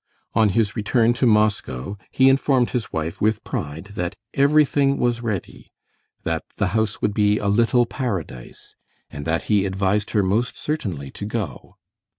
[0.33, 5.71] On his return to Moscow he informed his wife with pride that everything was ready,
[6.23, 8.73] that the house would be a little paradise,
[9.11, 11.75] and that he advised her most certainly to go.